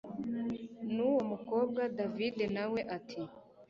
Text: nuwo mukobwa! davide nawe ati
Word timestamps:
nuwo 0.93 1.21
mukobwa! 1.31 1.81
davide 1.97 2.45
nawe 2.55 2.79
ati 2.97 3.21